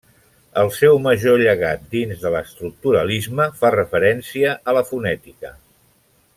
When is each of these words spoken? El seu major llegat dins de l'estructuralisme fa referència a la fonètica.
El 0.61 0.69
seu 0.77 0.95
major 1.07 1.37
llegat 1.41 1.83
dins 1.91 2.23
de 2.23 2.31
l'estructuralisme 2.37 3.47
fa 3.61 3.73
referència 3.77 4.59
a 4.73 4.77
la 4.81 4.87
fonètica. 4.93 5.57